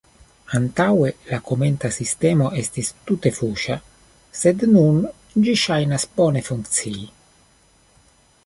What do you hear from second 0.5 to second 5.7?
Antaŭe la komenta sistemo estis tute fuŝa sed nun ĝi